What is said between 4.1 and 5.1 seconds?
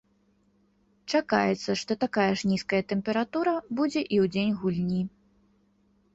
і ў дзень гульні.